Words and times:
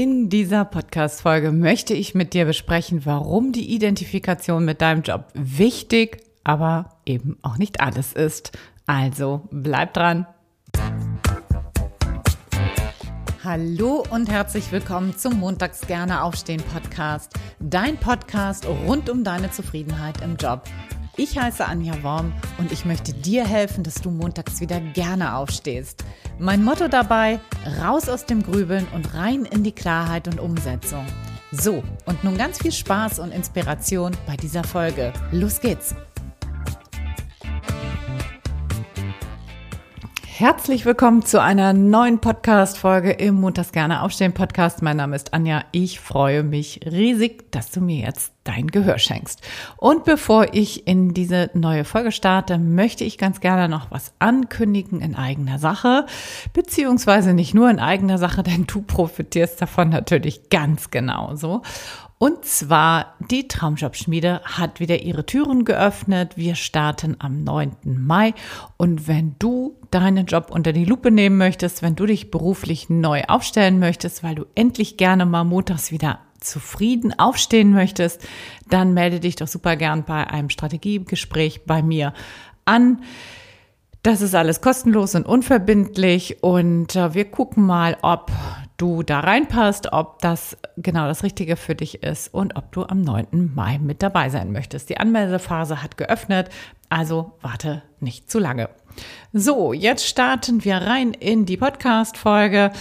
In 0.00 0.28
dieser 0.28 0.64
Podcast-Folge 0.64 1.50
möchte 1.50 1.92
ich 1.92 2.14
mit 2.14 2.32
dir 2.32 2.44
besprechen, 2.44 3.04
warum 3.04 3.50
die 3.50 3.74
Identifikation 3.74 4.64
mit 4.64 4.80
deinem 4.80 5.02
Job 5.02 5.24
wichtig, 5.34 6.18
aber 6.44 6.90
eben 7.04 7.36
auch 7.42 7.58
nicht 7.58 7.80
alles 7.80 8.12
ist. 8.12 8.56
Also 8.86 9.48
bleib 9.50 9.94
dran. 9.94 10.24
Hallo 13.42 14.04
und 14.08 14.30
herzlich 14.30 14.70
willkommen 14.70 15.18
zum 15.18 15.40
Montags 15.40 15.80
gerne 15.80 16.22
aufstehen 16.22 16.62
Podcast. 16.72 17.32
Dein 17.58 17.96
Podcast 17.96 18.68
rund 18.68 19.10
um 19.10 19.24
deine 19.24 19.50
Zufriedenheit 19.50 20.22
im 20.22 20.36
Job. 20.36 20.62
Ich 21.20 21.36
heiße 21.36 21.66
Anja 21.66 22.00
Worm 22.04 22.32
und 22.58 22.70
ich 22.70 22.84
möchte 22.84 23.12
dir 23.12 23.44
helfen, 23.44 23.82
dass 23.82 23.96
du 23.96 24.12
montags 24.12 24.60
wieder 24.60 24.80
gerne 24.80 25.34
aufstehst. 25.34 26.04
Mein 26.38 26.62
Motto 26.62 26.86
dabei, 26.86 27.40
raus 27.82 28.08
aus 28.08 28.24
dem 28.24 28.40
Grübeln 28.40 28.86
und 28.94 29.14
rein 29.14 29.44
in 29.44 29.64
die 29.64 29.72
Klarheit 29.72 30.28
und 30.28 30.38
Umsetzung. 30.38 31.04
So, 31.50 31.82
und 32.06 32.22
nun 32.22 32.38
ganz 32.38 32.58
viel 32.58 32.70
Spaß 32.70 33.18
und 33.18 33.32
Inspiration 33.32 34.12
bei 34.28 34.36
dieser 34.36 34.62
Folge. 34.62 35.12
Los 35.32 35.60
geht's! 35.60 35.96
Herzlich 40.38 40.84
willkommen 40.84 41.24
zu 41.24 41.42
einer 41.42 41.72
neuen 41.72 42.20
Podcast-Folge 42.20 43.10
im 43.10 43.40
Montags 43.40 43.72
gerne 43.72 44.02
aufstehen 44.02 44.34
Podcast. 44.34 44.82
Mein 44.82 44.96
Name 44.96 45.16
ist 45.16 45.34
Anja. 45.34 45.64
Ich 45.72 45.98
freue 45.98 46.44
mich 46.44 46.78
riesig, 46.86 47.50
dass 47.50 47.72
du 47.72 47.80
mir 47.80 48.06
jetzt 48.06 48.32
dein 48.44 48.68
Gehör 48.68 49.00
schenkst. 49.00 49.42
Und 49.78 50.04
bevor 50.04 50.54
ich 50.54 50.86
in 50.86 51.12
diese 51.12 51.50
neue 51.54 51.84
Folge 51.84 52.12
starte, 52.12 52.56
möchte 52.56 53.02
ich 53.02 53.18
ganz 53.18 53.40
gerne 53.40 53.68
noch 53.68 53.90
was 53.90 54.12
ankündigen 54.20 55.00
in 55.00 55.16
eigener 55.16 55.58
Sache, 55.58 56.06
beziehungsweise 56.52 57.34
nicht 57.34 57.52
nur 57.52 57.68
in 57.68 57.80
eigener 57.80 58.18
Sache, 58.18 58.44
denn 58.44 58.64
du 58.64 58.82
profitierst 58.82 59.60
davon 59.60 59.88
natürlich 59.88 60.50
ganz 60.50 60.92
genauso. 60.92 61.62
Und 62.18 62.44
zwar 62.44 63.14
die 63.30 63.46
Traumjobschmiede 63.46 64.40
hat 64.44 64.80
wieder 64.80 65.02
ihre 65.02 65.24
Türen 65.24 65.64
geöffnet. 65.64 66.36
Wir 66.36 66.56
starten 66.56 67.16
am 67.20 67.44
9. 67.44 67.76
Mai. 67.84 68.34
Und 68.76 69.06
wenn 69.06 69.36
du 69.38 69.76
deinen 69.92 70.26
Job 70.26 70.48
unter 70.50 70.72
die 70.72 70.84
Lupe 70.84 71.12
nehmen 71.12 71.38
möchtest, 71.38 71.80
wenn 71.80 71.94
du 71.94 72.06
dich 72.06 72.32
beruflich 72.32 72.90
neu 72.90 73.22
aufstellen 73.28 73.78
möchtest, 73.78 74.24
weil 74.24 74.34
du 74.34 74.46
endlich 74.56 74.96
gerne 74.96 75.26
mal 75.26 75.44
montags 75.44 75.92
wieder 75.92 76.18
zufrieden 76.40 77.16
aufstehen 77.18 77.72
möchtest, 77.72 78.26
dann 78.68 78.94
melde 78.94 79.20
dich 79.20 79.36
doch 79.36 79.48
super 79.48 79.76
gern 79.76 80.04
bei 80.04 80.26
einem 80.26 80.50
Strategiegespräch 80.50 81.66
bei 81.66 81.82
mir 81.82 82.14
an. 82.64 83.02
Das 84.02 84.22
ist 84.22 84.34
alles 84.34 84.60
kostenlos 84.60 85.14
und 85.14 85.26
unverbindlich 85.26 86.42
und 86.42 86.94
äh, 86.94 87.14
wir 87.14 87.24
gucken 87.26 87.64
mal, 87.66 87.96
ob 88.02 88.30
du 88.78 89.02
da 89.02 89.20
reinpasst, 89.20 89.92
ob 89.92 90.20
das 90.20 90.56
genau 90.76 91.06
das 91.06 91.22
Richtige 91.22 91.56
für 91.56 91.74
dich 91.74 92.02
ist 92.02 92.32
und 92.32 92.56
ob 92.56 92.72
du 92.72 92.84
am 92.84 93.02
9. 93.02 93.52
Mai 93.54 93.78
mit 93.78 94.02
dabei 94.02 94.30
sein 94.30 94.52
möchtest. 94.52 94.88
Die 94.88 94.98
Anmeldephase 94.98 95.82
hat 95.82 95.98
geöffnet, 95.98 96.48
also 96.88 97.32
warte 97.42 97.82
nicht 98.00 98.30
zu 98.30 98.38
lange. 98.38 98.70
So, 99.32 99.72
jetzt 99.72 100.06
starten 100.06 100.64
wir 100.64 100.76
rein 100.76 101.12
in 101.12 101.44
die 101.44 101.56
Podcast-Folge. 101.56 102.72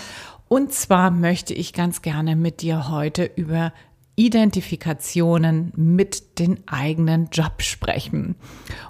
Und 0.48 0.72
zwar 0.72 1.12
möchte 1.12 1.54
ich 1.54 1.74
ganz 1.74 2.02
gerne 2.02 2.36
mit 2.36 2.62
dir 2.62 2.90
heute 2.90 3.26
über 3.36 3.74
Identifikationen 4.16 5.72
mit 5.76 6.40
den 6.40 6.68
eigenen 6.68 7.30
Job 7.32 7.62
sprechen. 7.62 8.36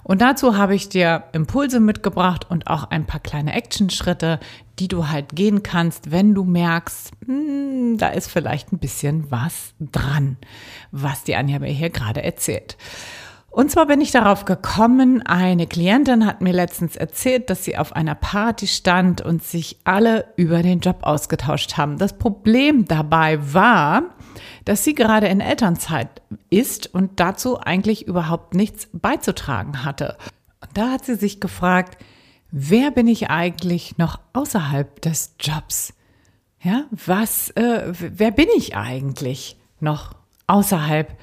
Und 0.02 0.22
dazu 0.22 0.56
habe 0.56 0.74
ich 0.74 0.88
dir 0.88 1.24
Impulse 1.32 1.80
mitgebracht 1.80 2.50
und 2.50 2.66
auch 2.66 2.84
ein 2.84 3.06
paar 3.06 3.20
kleine 3.20 3.52
Actionschritte, 3.52 4.40
die 4.78 4.88
du 4.88 5.08
halt 5.08 5.34
gehen 5.34 5.62
kannst, 5.62 6.10
wenn 6.10 6.34
du 6.34 6.44
merkst, 6.44 7.12
hm, 7.26 7.98
da 7.98 8.08
ist 8.08 8.30
vielleicht 8.30 8.72
ein 8.72 8.78
bisschen 8.78 9.30
was 9.30 9.74
dran, 9.80 10.36
was 10.90 11.24
die 11.24 11.36
Anja 11.36 11.58
mir 11.58 11.72
hier 11.72 11.90
gerade 11.90 12.22
erzählt. 12.22 12.76
Und 13.50 13.70
zwar 13.70 13.86
bin 13.86 14.00
ich 14.00 14.12
darauf 14.12 14.44
gekommen, 14.44 15.22
eine 15.22 15.66
Klientin 15.66 16.26
hat 16.26 16.42
mir 16.42 16.52
letztens 16.52 16.96
erzählt, 16.96 17.50
dass 17.50 17.64
sie 17.64 17.78
auf 17.78 17.96
einer 17.96 18.14
Party 18.14 18.66
stand 18.66 19.20
und 19.20 19.42
sich 19.42 19.78
alle 19.84 20.26
über 20.36 20.62
den 20.62 20.80
Job 20.80 20.98
ausgetauscht 21.00 21.76
haben. 21.76 21.98
Das 21.98 22.18
Problem 22.18 22.84
dabei 22.84 23.38
war, 23.52 24.02
dass 24.64 24.84
sie 24.84 24.94
gerade 24.94 25.28
in 25.28 25.40
Elternzeit 25.40 26.22
ist 26.50 26.94
und 26.94 27.18
dazu 27.20 27.58
eigentlich 27.58 28.06
überhaupt 28.06 28.54
nichts 28.54 28.88
beizutragen 28.92 29.84
hatte. 29.84 30.18
Und 30.60 30.76
da 30.76 30.90
hat 30.90 31.04
sie 31.04 31.14
sich 31.14 31.40
gefragt, 31.40 31.96
wer 32.50 32.90
bin 32.90 33.06
ich 33.08 33.30
eigentlich 33.30 33.98
noch 33.98 34.18
außerhalb 34.32 35.00
des 35.00 35.34
Jobs? 35.40 35.94
Ja, 36.60 36.84
was, 36.90 37.50
äh, 37.50 37.92
wer 37.92 38.30
bin 38.30 38.48
ich 38.56 38.76
eigentlich 38.76 39.56
noch 39.80 40.14
außerhalb 40.46 41.16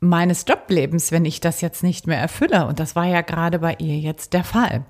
meines 0.00 0.44
Joblebens, 0.46 1.10
wenn 1.10 1.24
ich 1.24 1.40
das 1.40 1.62
jetzt 1.62 1.82
nicht 1.82 2.06
mehr 2.06 2.18
erfülle? 2.18 2.66
Und 2.66 2.80
das 2.80 2.94
war 2.94 3.06
ja 3.06 3.22
gerade 3.22 3.60
bei 3.60 3.76
ihr 3.78 3.98
jetzt 3.98 4.34
der 4.34 4.44
Fall. 4.44 4.84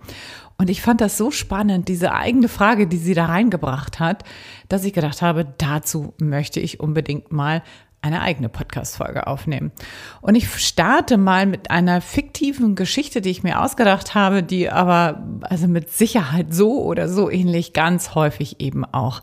Und 0.56 0.70
ich 0.70 0.82
fand 0.82 1.00
das 1.00 1.16
so 1.16 1.30
spannend, 1.30 1.88
diese 1.88 2.12
eigene 2.12 2.48
Frage, 2.48 2.86
die 2.86 2.96
sie 2.96 3.14
da 3.14 3.26
reingebracht 3.26 4.00
hat, 4.00 4.24
dass 4.68 4.84
ich 4.84 4.92
gedacht 4.92 5.20
habe, 5.22 5.46
dazu 5.58 6.14
möchte 6.18 6.60
ich 6.60 6.80
unbedingt 6.80 7.32
mal 7.32 7.62
eine 8.04 8.20
eigene 8.20 8.50
Podcast-Folge 8.50 9.26
aufnehmen. 9.26 9.72
Und 10.20 10.34
ich 10.34 10.48
starte 10.58 11.16
mal 11.16 11.46
mit 11.46 11.70
einer 11.70 12.02
fiktiven 12.02 12.74
Geschichte, 12.74 13.22
die 13.22 13.30
ich 13.30 13.42
mir 13.42 13.62
ausgedacht 13.62 14.14
habe, 14.14 14.42
die 14.42 14.70
aber 14.70 15.24
also 15.40 15.68
mit 15.68 15.90
Sicherheit 15.90 16.52
so 16.52 16.82
oder 16.82 17.08
so 17.08 17.30
ähnlich 17.30 17.72
ganz 17.72 18.14
häufig 18.14 18.60
eben 18.60 18.84
auch 18.84 19.22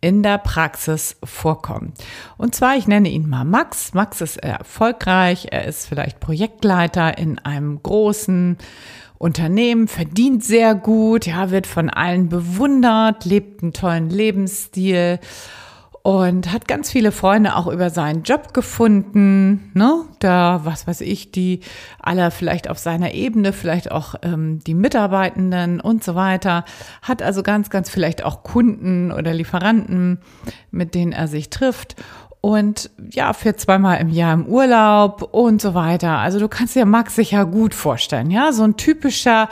in 0.00 0.24
der 0.24 0.38
Praxis 0.38 1.16
vorkommt. 1.22 1.98
Und 2.36 2.54
zwar, 2.54 2.76
ich 2.76 2.88
nenne 2.88 3.08
ihn 3.08 3.28
mal 3.28 3.44
Max. 3.44 3.94
Max 3.94 4.20
ist 4.20 4.38
erfolgreich, 4.38 5.48
er 5.52 5.64
ist 5.64 5.86
vielleicht 5.86 6.18
Projektleiter 6.18 7.16
in 7.16 7.38
einem 7.38 7.80
großen 7.80 8.58
Unternehmen, 9.18 9.88
verdient 9.88 10.44
sehr 10.44 10.74
gut, 10.74 11.26
ja, 11.26 11.50
wird 11.50 11.66
von 11.66 11.88
allen 11.90 12.28
bewundert, 12.28 13.24
lebt 13.24 13.62
einen 13.62 13.72
tollen 13.72 14.10
Lebensstil 14.10 15.20
und 16.06 16.52
hat 16.52 16.68
ganz 16.68 16.92
viele 16.92 17.10
Freunde 17.10 17.56
auch 17.56 17.66
über 17.66 17.90
seinen 17.90 18.22
Job 18.22 18.54
gefunden, 18.54 19.72
ne? 19.74 20.04
Da, 20.20 20.60
was 20.62 20.86
weiß 20.86 21.00
ich, 21.00 21.32
die 21.32 21.62
alle 21.98 22.30
vielleicht 22.30 22.70
auf 22.70 22.78
seiner 22.78 23.12
Ebene, 23.12 23.52
vielleicht 23.52 23.90
auch 23.90 24.14
ähm, 24.22 24.60
die 24.60 24.74
Mitarbeitenden 24.74 25.80
und 25.80 26.04
so 26.04 26.14
weiter, 26.14 26.64
hat 27.02 27.22
also 27.22 27.42
ganz, 27.42 27.70
ganz 27.70 27.90
vielleicht 27.90 28.24
auch 28.24 28.44
Kunden 28.44 29.10
oder 29.10 29.34
Lieferanten, 29.34 30.20
mit 30.70 30.94
denen 30.94 31.10
er 31.10 31.26
sich 31.26 31.50
trifft 31.50 31.96
und 32.40 32.88
ja, 33.10 33.32
für 33.32 33.56
zweimal 33.56 34.00
im 34.00 34.08
Jahr 34.08 34.34
im 34.34 34.46
Urlaub 34.46 35.34
und 35.34 35.60
so 35.60 35.74
weiter. 35.74 36.18
Also 36.18 36.38
du 36.38 36.46
kannst 36.46 36.76
dir 36.76 36.86
Max 36.86 37.16
sicher 37.16 37.46
gut 37.46 37.74
vorstellen, 37.74 38.30
ja, 38.30 38.52
so 38.52 38.62
ein 38.62 38.76
typischer 38.76 39.48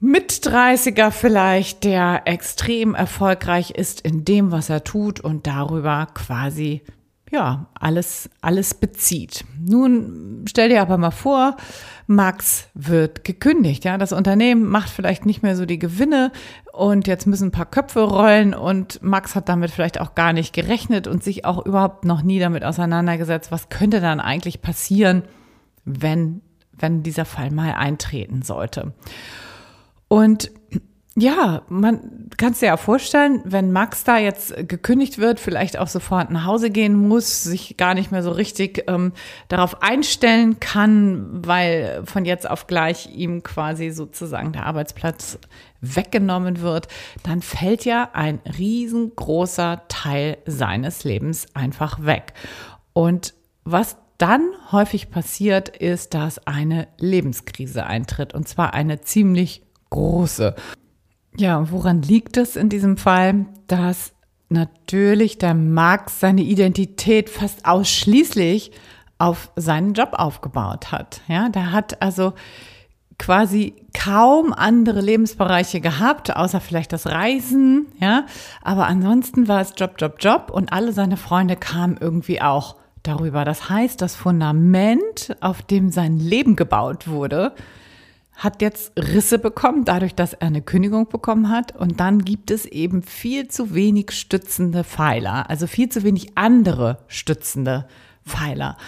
mit 0.00 0.32
30er 0.32 1.10
vielleicht, 1.10 1.84
der 1.84 2.22
extrem 2.24 2.94
erfolgreich 2.94 3.70
ist 3.70 4.00
in 4.00 4.24
dem, 4.24 4.50
was 4.50 4.70
er 4.70 4.82
tut 4.82 5.20
und 5.20 5.46
darüber 5.46 6.08
quasi 6.14 6.82
ja, 7.30 7.66
alles, 7.74 8.28
alles 8.40 8.74
bezieht. 8.74 9.44
Nun 9.60 10.44
stell 10.48 10.68
dir 10.68 10.82
aber 10.82 10.98
mal 10.98 11.12
vor, 11.12 11.56
Max 12.08 12.68
wird 12.74 13.22
gekündigt, 13.22 13.84
ja. 13.84 13.98
Das 13.98 14.12
Unternehmen 14.12 14.64
macht 14.64 14.90
vielleicht 14.90 15.26
nicht 15.26 15.42
mehr 15.42 15.54
so 15.54 15.64
die 15.64 15.78
Gewinne 15.78 16.32
und 16.72 17.06
jetzt 17.06 17.26
müssen 17.26 17.48
ein 17.48 17.52
paar 17.52 17.70
Köpfe 17.70 18.00
rollen 18.00 18.52
und 18.52 19.00
Max 19.02 19.36
hat 19.36 19.48
damit 19.48 19.70
vielleicht 19.70 20.00
auch 20.00 20.16
gar 20.16 20.32
nicht 20.32 20.52
gerechnet 20.52 21.06
und 21.06 21.22
sich 21.22 21.44
auch 21.44 21.64
überhaupt 21.64 22.04
noch 22.04 22.22
nie 22.22 22.40
damit 22.40 22.64
auseinandergesetzt, 22.64 23.52
was 23.52 23.68
könnte 23.68 24.00
dann 24.00 24.18
eigentlich 24.18 24.60
passieren, 24.60 25.22
wenn, 25.84 26.40
wenn 26.72 27.04
dieser 27.04 27.26
Fall 27.26 27.52
mal 27.52 27.74
eintreten 27.74 28.42
sollte. 28.42 28.92
Und 30.10 30.50
ja, 31.16 31.62
man 31.68 32.28
kann 32.36 32.52
es 32.52 32.60
ja 32.60 32.76
vorstellen, 32.76 33.42
wenn 33.44 33.70
Max 33.70 34.02
da 34.02 34.18
jetzt 34.18 34.68
gekündigt 34.68 35.18
wird, 35.18 35.38
vielleicht 35.38 35.78
auch 35.78 35.86
sofort 35.86 36.30
nach 36.30 36.46
Hause 36.46 36.70
gehen 36.70 36.94
muss, 36.96 37.44
sich 37.44 37.76
gar 37.76 37.94
nicht 37.94 38.10
mehr 38.10 38.24
so 38.24 38.32
richtig 38.32 38.84
ähm, 38.88 39.12
darauf 39.48 39.82
einstellen 39.82 40.58
kann, 40.58 41.44
weil 41.46 42.02
von 42.06 42.24
jetzt 42.24 42.50
auf 42.50 42.66
gleich 42.66 43.08
ihm 43.14 43.44
quasi 43.44 43.90
sozusagen 43.90 44.52
der 44.52 44.66
Arbeitsplatz 44.66 45.38
weggenommen 45.80 46.60
wird, 46.60 46.88
dann 47.22 47.40
fällt 47.40 47.84
ja 47.84 48.10
ein 48.12 48.40
riesengroßer 48.58 49.82
Teil 49.86 50.38
seines 50.44 51.04
Lebens 51.04 51.46
einfach 51.54 52.04
weg. 52.04 52.34
Und 52.94 53.34
was 53.62 53.96
dann 54.18 54.50
häufig 54.72 55.10
passiert, 55.10 55.68
ist, 55.68 56.14
dass 56.14 56.46
eine 56.46 56.88
Lebenskrise 56.98 57.86
eintritt 57.86 58.34
und 58.34 58.48
zwar 58.48 58.74
eine 58.74 59.00
ziemlich 59.02 59.62
große. 59.90 60.54
Ja, 61.36 61.70
woran 61.70 62.02
liegt 62.02 62.36
es 62.36 62.56
in 62.56 62.68
diesem 62.68 62.96
Fall? 62.96 63.46
Dass 63.66 64.12
natürlich 64.48 65.38
der 65.38 65.54
Max 65.54 66.20
seine 66.20 66.42
Identität 66.42 67.30
fast 67.30 67.66
ausschließlich 67.66 68.72
auf 69.18 69.50
seinen 69.54 69.94
Job 69.94 70.10
aufgebaut 70.14 70.92
hat. 70.92 71.20
Ja, 71.28 71.48
der 71.48 71.72
hat 71.72 72.02
also 72.02 72.32
quasi 73.18 73.74
kaum 73.92 74.52
andere 74.52 75.02
Lebensbereiche 75.02 75.80
gehabt, 75.80 76.34
außer 76.34 76.60
vielleicht 76.60 76.92
das 76.92 77.06
Reisen, 77.06 77.86
ja. 78.00 78.24
Aber 78.62 78.86
ansonsten 78.86 79.46
war 79.46 79.60
es 79.60 79.74
Job, 79.76 79.96
Job, 79.98 80.16
Job 80.20 80.50
und 80.50 80.72
alle 80.72 80.92
seine 80.92 81.18
Freunde 81.18 81.54
kamen 81.56 81.98
irgendwie 82.00 82.40
auch 82.40 82.76
darüber. 83.02 83.44
Das 83.44 83.68
heißt, 83.68 84.00
das 84.00 84.16
Fundament, 84.16 85.36
auf 85.40 85.62
dem 85.62 85.90
sein 85.90 86.18
Leben 86.18 86.56
gebaut 86.56 87.08
wurde, 87.08 87.52
hat 88.40 88.62
jetzt 88.62 88.92
Risse 88.96 89.38
bekommen, 89.38 89.84
dadurch, 89.84 90.14
dass 90.14 90.32
er 90.32 90.46
eine 90.46 90.62
Kündigung 90.62 91.08
bekommen 91.08 91.50
hat. 91.50 91.76
Und 91.76 92.00
dann 92.00 92.24
gibt 92.24 92.50
es 92.50 92.64
eben 92.64 93.02
viel 93.02 93.48
zu 93.48 93.74
wenig 93.74 94.12
stützende 94.12 94.82
Pfeiler, 94.82 95.50
also 95.50 95.66
viel 95.66 95.90
zu 95.90 96.02
wenig 96.04 96.38
andere 96.38 97.04
stützende 97.06 97.86
Pfeiler. 98.26 98.78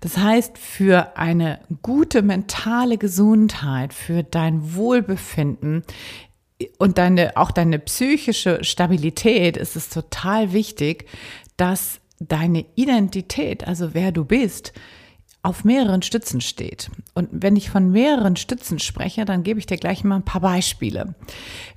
Das 0.00 0.16
heißt, 0.16 0.56
für 0.56 1.18
eine 1.18 1.60
gute 1.82 2.22
mentale 2.22 2.96
Gesundheit, 2.96 3.92
für 3.92 4.22
dein 4.22 4.74
Wohlbefinden 4.74 5.82
und 6.78 6.96
deine, 6.96 7.36
auch 7.36 7.50
deine 7.50 7.78
psychische 7.80 8.64
Stabilität 8.64 9.58
ist 9.58 9.76
es 9.76 9.90
total 9.90 10.54
wichtig, 10.54 11.06
dass 11.58 12.00
deine 12.18 12.64
Identität, 12.76 13.66
also 13.66 13.92
wer 13.92 14.10
du 14.10 14.24
bist, 14.24 14.72
auf 15.42 15.64
mehreren 15.64 16.02
Stützen 16.02 16.40
steht. 16.40 16.90
Und 17.14 17.28
wenn 17.32 17.56
ich 17.56 17.68
von 17.68 17.90
mehreren 17.90 18.36
Stützen 18.36 18.78
spreche, 18.78 19.24
dann 19.24 19.42
gebe 19.42 19.58
ich 19.58 19.66
dir 19.66 19.76
gleich 19.76 20.04
mal 20.04 20.16
ein 20.16 20.24
paar 20.24 20.40
Beispiele. 20.40 21.14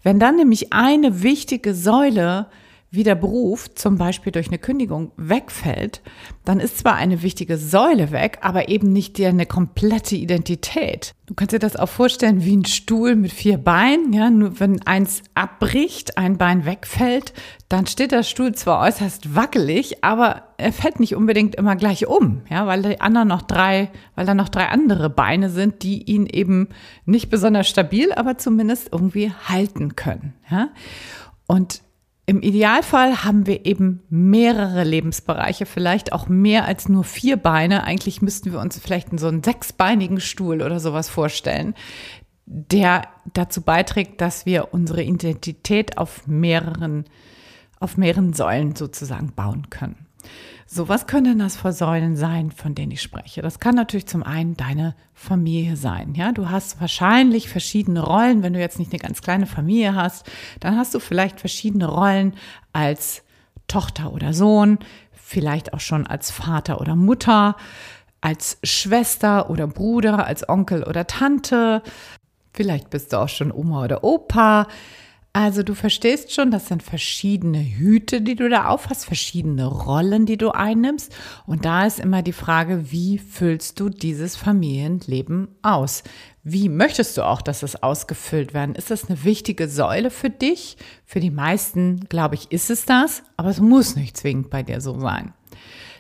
Wenn 0.04 0.20
dann 0.20 0.36
nämlich 0.36 0.72
eine 0.72 1.24
wichtige 1.24 1.74
Säule 1.74 2.48
wie 2.96 3.04
der 3.04 3.16
Beruf 3.16 3.74
zum 3.76 3.98
Beispiel 3.98 4.32
durch 4.32 4.48
eine 4.48 4.58
Kündigung 4.58 5.12
wegfällt, 5.18 6.02
dann 6.44 6.60
ist 6.60 6.80
zwar 6.80 6.96
eine 6.96 7.22
wichtige 7.22 7.58
Säule 7.58 8.12
weg, 8.12 8.40
aber 8.42 8.70
eben 8.70 8.94
nicht 8.94 9.20
eine 9.22 9.46
komplette 9.46 10.16
Identität. 10.16 11.14
Du 11.26 11.34
kannst 11.34 11.54
dir 11.54 11.60
das 11.60 11.76
auch 11.76 11.90
vorstellen 11.90 12.46
wie 12.46 12.56
ein 12.56 12.66
Stuhl 12.66 13.16
mit 13.16 13.32
vier 13.32 13.58
Beinen. 13.58 14.14
Ja, 14.14 14.30
nur 14.30 14.60
wenn 14.60 14.82
eins 14.86 15.24
abbricht, 15.34 16.18
ein 16.18 16.38
Bein 16.38 16.66
wegfällt, 16.66 17.34
dann 17.68 17.88
steht 17.88 18.12
der 18.12 18.24
Stuhl 18.24 18.54
zwar 18.54 18.82
äußerst 18.86 19.36
wackelig, 19.36 20.04
aber 20.04 20.44
er 20.58 20.72
fällt 20.72 21.00
nicht 21.00 21.16
unbedingt 21.16 21.56
immer 21.56 21.76
gleich 21.76 22.08
um, 22.08 22.42
ja, 22.50 22.68
weil 22.68 22.84
die 22.84 23.02
anderen 23.02 23.28
noch 23.28 23.42
drei, 23.42 23.90
weil 24.16 24.26
da 24.26 24.36
noch 24.36 24.50
drei 24.50 24.68
andere 24.68 25.10
Beine 25.10 25.50
sind, 25.50 25.82
die 25.82 26.04
ihn 26.04 26.28
eben 26.28 26.70
nicht 27.06 27.30
besonders 27.30 27.68
stabil, 27.68 28.14
aber 28.14 28.38
zumindest 28.38 28.90
irgendwie 28.92 29.32
halten 29.32 29.96
können. 29.96 30.34
Ja. 30.50 30.70
Und 31.48 31.82
im 32.28 32.42
Idealfall 32.42 33.24
haben 33.24 33.46
wir 33.46 33.66
eben 33.66 34.02
mehrere 34.10 34.84
Lebensbereiche, 34.84 35.68
vielleicht 35.68 36.12
auch 36.12 36.28
mehr 36.28 36.66
als 36.66 36.90
nur 36.90 37.04
vier 37.04 37.38
Beine. 37.38 37.84
Eigentlich 37.84 38.22
müssten 38.22 38.52
wir 38.52 38.60
uns 38.60 38.80
vielleicht 38.80 39.18
so 39.20 39.28
einen 39.28 39.44
sechsbeinigen 39.44 40.20
Stuhl 40.20 40.64
oder 40.64 40.80
sowas 40.80 41.08
vorstellen, 41.08 41.76
der 42.48 43.04
dazu 43.34 43.62
beiträgt, 43.62 44.22
dass 44.22 44.48
wir 44.48 44.74
unsere 44.74 45.04
Identität 45.04 46.00
auf 46.00 46.26
mehreren, 46.26 47.06
auf 47.80 47.96
mehreren 47.98 48.34
Säulen 48.34 48.76
sozusagen 48.76 49.34
bauen 49.36 49.70
können. 49.70 50.08
So, 50.68 50.90
was 50.90 51.06
können 51.06 51.38
das 51.38 51.58
für 51.58 51.72
Säulen 51.72 52.16
sein, 52.16 52.50
von 52.50 52.74
denen 52.74 52.92
ich 52.92 53.02
spreche? 53.02 53.44
Das 53.44 53.60
kann 53.60 53.76
natürlich 53.76 54.08
zum 54.08 54.24
einen 54.24 54.58
deine 54.58 54.96
Familie 55.14 55.76
sein. 55.76 56.16
Ja, 56.16 56.32
du 56.32 56.50
hast 56.50 56.82
wahrscheinlich 56.82 57.50
verschiedene 57.50 58.02
Rollen. 58.02 58.42
Wenn 58.42 58.54
du 58.54 58.60
jetzt 58.60 58.80
nicht 58.80 58.92
eine 58.92 59.00
ganz 59.00 59.22
kleine 59.22 59.46
Familie 59.46 59.94
hast, 59.94 60.30
dann 60.60 60.76
hast 60.76 60.96
du 60.96 61.00
vielleicht 61.00 61.40
verschiedene 61.40 61.86
Rollen 61.86 62.34
als 62.74 63.24
Tochter 63.68 64.12
oder 64.12 64.34
Sohn, 64.34 64.80
vielleicht 65.14 65.74
auch 65.74 65.80
schon 65.80 66.08
als 66.08 66.32
Vater 66.32 66.82
oder 66.82 66.96
Mutter, 66.96 67.56
als 68.22 68.58
Schwester 68.64 69.52
oder 69.52 69.68
Bruder, 69.68 70.26
als 70.26 70.50
Onkel 70.50 70.84
oder 70.84 71.06
Tante. 71.06 71.84
Vielleicht 72.54 72.90
bist 72.90 73.14
du 73.14 73.18
auch 73.18 73.30
schon 73.30 73.52
Oma 73.52 73.84
oder 73.84 74.04
Opa. 74.04 74.68
Also 75.36 75.64
du 75.64 75.76
verstehst 75.76 76.32
schon, 76.32 76.50
das 76.50 76.70
sind 76.70 76.82
verschiedene 76.82 77.60
Hüte, 77.60 78.22
die 78.22 78.38
du 78.38 78.48
da 78.48 78.68
aufhast, 78.70 79.04
verschiedene 79.04 79.66
Rollen, 79.66 80.26
die 80.26 80.38
du 80.38 80.52
einnimmst. 80.52 81.14
Und 81.46 81.66
da 81.66 81.86
ist 81.86 82.00
immer 82.00 82.22
die 82.22 82.32
Frage, 82.32 82.90
wie 82.94 83.18
füllst 83.18 83.82
du 83.82 83.90
dieses 83.90 84.38
Familienleben 84.38 85.50
aus? 85.62 86.04
Wie 86.44 86.70
möchtest 86.70 87.18
du 87.18 87.24
auch, 87.24 87.42
dass 87.42 87.64
es 87.64 87.84
ausgefüllt 87.84 88.54
werden? 88.54 88.76
Ist 88.76 88.92
das 88.92 89.10
eine 89.10 89.26
wichtige 89.26 89.68
Säule 89.68 90.10
für 90.10 90.30
dich? 90.30 90.78
Für 91.06 91.20
die 91.20 91.32
meisten, 91.32 92.08
glaube 92.08 92.36
ich, 92.36 92.54
ist 92.54 92.70
es 92.70 92.86
das, 92.86 93.22
aber 93.36 93.50
es 93.50 93.60
muss 93.60 93.98
nicht 93.98 94.16
zwingend 94.16 94.50
bei 94.50 94.64
dir 94.64 94.80
so 94.80 94.98
sein. 95.02 95.34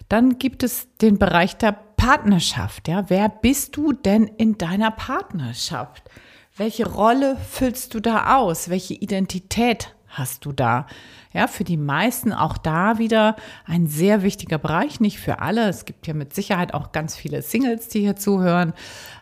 Dann 0.07 0.39
gibt 0.39 0.63
es 0.63 0.87
den 1.01 1.17
Bereich 1.17 1.57
der 1.57 1.73
Partnerschaft. 1.73 2.87
Ja, 2.87 3.09
wer 3.09 3.27
bist 3.27 3.75
du 3.75 3.91
denn 3.91 4.27
in 4.37 4.57
deiner 4.57 4.91
Partnerschaft? 4.91 6.09
Welche 6.57 6.87
Rolle 6.87 7.35
füllst 7.35 7.93
du 7.93 7.99
da 7.99 8.37
aus? 8.37 8.69
Welche 8.69 8.93
Identität 8.93 9.93
hast 10.07 10.45
du 10.45 10.53
da? 10.53 10.87
Ja, 11.33 11.47
für 11.47 11.65
die 11.65 11.75
meisten 11.75 12.31
auch 12.31 12.57
da 12.57 12.97
wieder 12.97 13.35
ein 13.65 13.87
sehr 13.87 14.23
wichtiger 14.23 14.57
Bereich, 14.57 15.01
nicht 15.01 15.19
für 15.19 15.39
alle. 15.39 15.67
Es 15.67 15.83
gibt 15.83 16.07
ja 16.07 16.13
mit 16.13 16.33
Sicherheit 16.33 16.73
auch 16.73 16.93
ganz 16.93 17.17
viele 17.17 17.41
Singles, 17.41 17.89
die 17.89 17.99
hier 17.99 18.15
zuhören. 18.15 18.71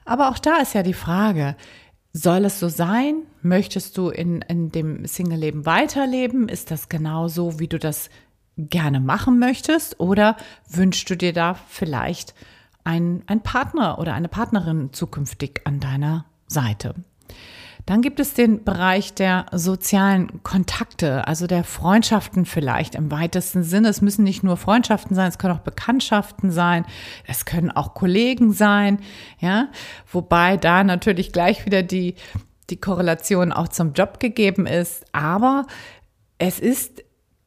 Aber 0.05 0.29
auch 0.29 0.37
da 0.37 0.57
ist 0.57 0.75
ja 0.75 0.83
die 0.83 0.93
Frage, 0.93 1.55
soll 2.11 2.45
es 2.45 2.59
so 2.59 2.69
sein? 2.69 3.23
Möchtest 3.41 3.97
du 3.97 4.09
in, 4.09 4.43
in 4.43 4.71
dem 4.71 5.03
Single-Leben 5.03 5.65
weiterleben? 5.65 6.47
Ist 6.47 6.69
das 6.69 6.87
genau 6.87 7.29
so, 7.29 7.59
wie 7.59 7.67
du 7.67 7.79
das 7.79 8.11
gerne 8.57 8.99
machen 8.99 9.39
möchtest? 9.39 9.99
Oder 9.99 10.37
wünschst 10.69 11.09
du 11.09 11.17
dir 11.17 11.33
da 11.33 11.55
vielleicht 11.55 12.35
einen, 12.83 13.23
einen 13.25 13.41
Partner 13.41 13.97
oder 13.97 14.13
eine 14.13 14.27
Partnerin 14.27 14.93
zukünftig 14.93 15.61
an 15.65 15.79
deiner 15.79 16.25
Seite? 16.45 16.93
Dann 17.85 18.01
gibt 18.01 18.21
es 18.21 18.33
den 18.33 18.63
Bereich 18.63 19.13
der 19.13 19.45
sozialen 19.51 20.41
Kontakte, 20.43 21.27
also 21.27 21.47
der 21.47 21.65
Freundschaften 21.65 22.45
vielleicht 22.45 22.95
im 22.95 23.11
weitesten 23.11 23.63
Sinne. 23.63 23.89
Es 23.89 24.01
müssen 24.01 24.23
nicht 24.23 24.41
nur 24.41 24.55
Freundschaften 24.55 25.15
sein, 25.15 25.27
es 25.27 25.37
können 25.37 25.57
auch 25.57 25.63
Bekanntschaften 25.63 26.49
sein, 26.49 26.85
es 27.27 27.43
können 27.43 27.71
auch 27.71 27.93
Kollegen 27.93 28.53
sein, 28.53 28.99
ja. 29.39 29.67
Wobei 30.09 30.55
da 30.55 30.85
natürlich 30.85 31.33
gleich 31.33 31.65
wieder 31.65 31.83
die, 31.83 32.15
die 32.69 32.79
Korrelation 32.79 33.51
auch 33.51 33.67
zum 33.67 33.91
Job 33.91 34.21
gegeben 34.21 34.65
ist. 34.65 35.03
Aber 35.11 35.67
es 36.37 36.59
ist 36.59 37.03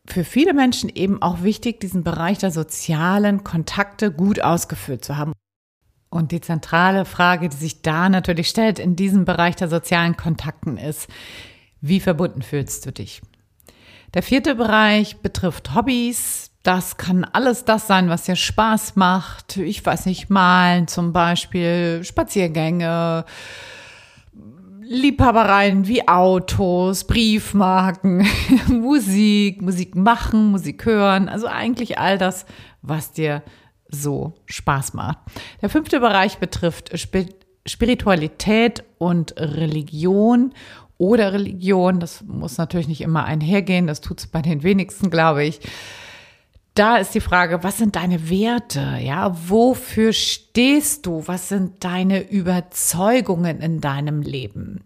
für 0.07 0.23
viele 0.23 0.53
Menschen 0.53 0.91
eben 0.91 1.23
auch 1.23 1.43
wichtig, 1.43 1.81
diesen 1.81 2.05
Bereich 2.05 2.39
der 2.39 2.51
sozialen 2.51 3.43
Kontakte 3.43 4.13
gut 4.13 4.41
ausgeführt 4.41 5.03
zu 5.03 5.17
haben. 5.17 5.33
Und 6.09 6.33
die 6.33 6.41
zentrale 6.41 7.05
Frage, 7.05 7.49
die 7.49 7.57
sich 7.57 7.83
da 7.83 8.09
natürlich 8.09 8.49
stellt 8.49 8.79
in 8.79 8.97
diesem 8.97 9.25
Bereich 9.25 9.57
der 9.57 9.69
sozialen 9.69 10.17
Kontakten 10.17 10.79
ist, 10.79 11.09
wie 11.81 12.01
verbunden 12.01 12.43
fühlst 12.43 12.87
du 12.87 12.93
dich? 12.93 13.23
Der 14.15 14.23
vierte 14.23 14.55
Bereich 14.55 15.19
betrifft 15.19 15.75
Hobbys. 15.75 16.51
Das 16.63 16.97
kann 16.97 17.25
alles 17.25 17.65
das 17.65 17.87
sein, 17.87 18.09
was 18.09 18.25
dir 18.25 18.37
Spaß 18.37 18.97
macht. 18.97 19.57
Ich 19.57 19.85
weiß 19.85 20.07
nicht, 20.07 20.31
malen 20.31 20.89
zum 20.89 21.13
Beispiel, 21.13 22.03
Spaziergänge, 22.03 23.25
Liebhabereien 24.81 25.87
wie 25.87 26.09
Autos, 26.09 27.05
Briefmarken, 27.05 28.27
Musik, 28.69 29.61
Musik 29.63 29.97
machen, 29.97 30.51
Musik 30.51 30.87
hören. 30.87 31.29
Also 31.29 31.47
eigentlich 31.47 31.99
all 31.99 32.19
das, 32.19 32.47
was 32.83 33.13
dir 33.13 33.43
so 33.89 34.35
Spaß 34.47 34.95
macht. 34.95 35.19
Der 35.63 35.69
fünfte 35.69 36.01
Bereich 36.01 36.39
betrifft 36.39 36.91
Spiritualität 37.67 38.85
und 38.99 39.39
Religion 39.39 40.53
oder 40.99 41.33
Religion. 41.33 42.01
Das 42.01 42.23
muss 42.23 42.59
natürlich 42.59 42.89
nicht 42.89 43.01
immer 43.01 43.25
einhergehen. 43.25 43.87
Das 43.87 44.01
tut 44.01 44.21
es 44.21 44.27
bei 44.27 44.43
den 44.43 44.63
wenigsten, 44.63 45.11
glaube 45.11 45.45
ich. 45.45 45.61
Da 46.75 46.99
ist 46.99 47.15
die 47.15 47.21
Frage, 47.21 47.63
was 47.63 47.79
sind 47.79 47.97
deine 47.97 48.29
Werte? 48.29 48.99
Ja, 49.01 49.35
wofür 49.49 50.13
stehst 50.13 51.07
du? 51.07 51.23
Was 51.27 51.49
sind 51.49 51.83
deine 51.85 52.29
Überzeugungen 52.29 53.63
in 53.63 53.81
deinem 53.81 54.21
Leben? 54.21 54.85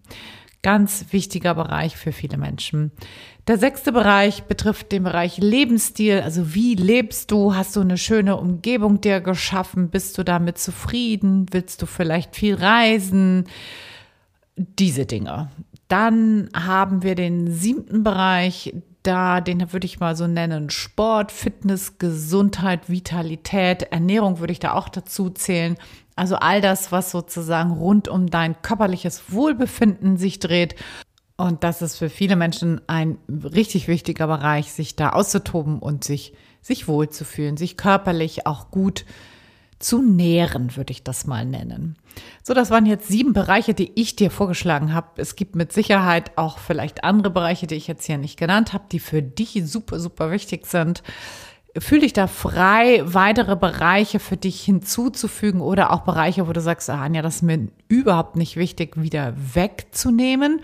Ganz 0.62 1.06
wichtiger 1.10 1.54
Bereich 1.54 1.96
für 1.96 2.12
viele 2.12 2.36
Menschen. 2.36 2.92
Der 3.50 3.58
sechste 3.58 3.90
Bereich 3.90 4.44
betrifft 4.44 4.92
den 4.92 5.02
Bereich 5.02 5.38
Lebensstil. 5.38 6.20
Also 6.20 6.54
wie 6.54 6.76
lebst 6.76 7.32
du? 7.32 7.52
Hast 7.52 7.74
du 7.74 7.80
eine 7.80 7.98
schöne 7.98 8.36
Umgebung 8.36 9.00
dir 9.00 9.20
geschaffen? 9.20 9.90
Bist 9.90 10.16
du 10.16 10.22
damit 10.22 10.58
zufrieden? 10.58 11.46
Willst 11.50 11.82
du 11.82 11.86
vielleicht 11.86 12.36
viel 12.36 12.54
reisen? 12.54 13.48
Diese 14.54 15.04
Dinge. 15.04 15.50
Dann 15.88 16.48
haben 16.54 17.02
wir 17.02 17.16
den 17.16 17.50
siebten 17.50 18.04
Bereich, 18.04 18.72
da, 19.02 19.40
den 19.40 19.72
würde 19.72 19.86
ich 19.86 19.98
mal 19.98 20.14
so 20.14 20.28
nennen, 20.28 20.70
Sport, 20.70 21.32
Fitness, 21.32 21.98
Gesundheit, 21.98 22.88
Vitalität, 22.88 23.82
Ernährung 23.90 24.38
würde 24.38 24.52
ich 24.52 24.60
da 24.60 24.74
auch 24.74 24.88
dazu 24.88 25.28
zählen. 25.28 25.76
Also 26.14 26.36
all 26.36 26.60
das, 26.60 26.92
was 26.92 27.10
sozusagen 27.10 27.72
rund 27.72 28.06
um 28.06 28.30
dein 28.30 28.62
körperliches 28.62 29.32
Wohlbefinden 29.32 30.18
sich 30.18 30.38
dreht. 30.38 30.76
Und 31.40 31.64
das 31.64 31.80
ist 31.80 31.96
für 31.96 32.10
viele 32.10 32.36
Menschen 32.36 32.82
ein 32.86 33.16
richtig 33.28 33.88
wichtiger 33.88 34.26
Bereich, 34.26 34.72
sich 34.72 34.94
da 34.94 35.10
auszutoben 35.10 35.78
und 35.78 36.04
sich, 36.04 36.34
sich 36.60 36.86
wohlzufühlen, 36.86 37.56
sich 37.56 37.78
körperlich 37.78 38.46
auch 38.46 38.70
gut 38.70 39.06
zu 39.78 40.02
nähren, 40.02 40.76
würde 40.76 40.92
ich 40.92 41.02
das 41.02 41.26
mal 41.26 41.46
nennen. 41.46 41.96
So, 42.42 42.52
das 42.52 42.70
waren 42.70 42.84
jetzt 42.84 43.08
sieben 43.08 43.32
Bereiche, 43.32 43.72
die 43.72 43.90
ich 43.94 44.16
dir 44.16 44.30
vorgeschlagen 44.30 44.92
habe. 44.92 45.08
Es 45.16 45.34
gibt 45.34 45.56
mit 45.56 45.72
Sicherheit 45.72 46.36
auch 46.36 46.58
vielleicht 46.58 47.04
andere 47.04 47.32
Bereiche, 47.32 47.66
die 47.66 47.76
ich 47.76 47.88
jetzt 47.88 48.04
hier 48.04 48.18
nicht 48.18 48.38
genannt 48.38 48.74
habe, 48.74 48.84
die 48.92 49.00
für 49.00 49.22
dich 49.22 49.62
super, 49.64 49.98
super 49.98 50.30
wichtig 50.30 50.66
sind. 50.66 51.02
Fühl 51.78 52.00
dich 52.00 52.12
da 52.12 52.26
frei, 52.26 53.00
weitere 53.04 53.56
Bereiche 53.56 54.18
für 54.18 54.36
dich 54.36 54.60
hinzuzufügen 54.60 55.62
oder 55.62 55.90
auch 55.90 56.00
Bereiche, 56.00 56.46
wo 56.46 56.52
du 56.52 56.60
sagst, 56.60 56.90
ah, 56.90 57.00
Anja, 57.00 57.22
das 57.22 57.36
ist 57.36 57.42
mir 57.42 57.68
überhaupt 57.88 58.36
nicht 58.36 58.56
wichtig, 58.56 59.00
wieder 59.00 59.32
wegzunehmen. 59.54 60.60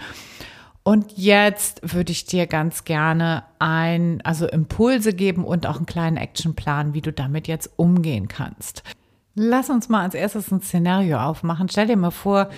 Und 0.87 1.19
jetzt 1.19 1.81
würde 1.83 2.13
ich 2.13 2.27
dir 2.27 2.47
ganz 2.47 2.85
gerne 2.85 3.43
ein, 3.59 4.21
also 4.23 4.47
Impulse 4.47 5.15
geben 5.15 5.45
und 5.45 5.67
auch 5.67 5.79
einen 5.79 5.87
kleinen 5.87 6.17
Actionplan, 6.17 6.95
wie 6.95 7.01
du 7.01 7.13
damit 7.13 7.49
jetzt 7.49 7.73
umgehen 7.75 8.29
kannst. 8.29 8.85
Lass 9.35 9.69
uns 9.69 9.89
mal 9.89 10.03
als 10.03 10.15
erstes 10.15 10.53
ein 10.53 10.63
Szenario 10.63 11.19
aufmachen. 11.19 11.69
Stell 11.69 11.89
dir 11.89 11.97
mal 11.97 12.13
vor, 12.13 12.51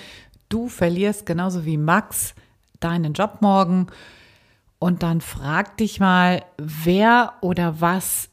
du 0.50 0.68
verlierst 0.68 1.24
genauso 1.24 1.64
wie 1.64 1.78
Max 1.78 2.34
deinen 2.80 3.14
Job 3.14 3.38
morgen 3.40 3.86
und 4.78 5.02
dann 5.02 5.22
frag 5.22 5.78
dich 5.78 5.98
mal, 5.98 6.42
wer 6.58 7.32
oder 7.40 7.80
was 7.80 8.28